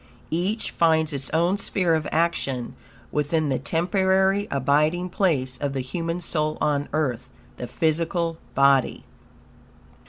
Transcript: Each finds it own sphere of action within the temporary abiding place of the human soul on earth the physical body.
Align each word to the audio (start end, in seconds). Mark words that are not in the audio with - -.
Each 0.31 0.71
finds 0.71 1.13
it 1.13 1.29
own 1.31 1.59
sphere 1.59 1.93
of 1.93 2.07
action 2.11 2.73
within 3.11 3.49
the 3.49 3.59
temporary 3.59 4.47
abiding 4.49 5.09
place 5.11 5.57
of 5.57 5.73
the 5.73 5.81
human 5.81 6.21
soul 6.21 6.57
on 6.59 6.89
earth 6.91 7.29
the 7.57 7.67
physical 7.67 8.39
body. 8.55 9.03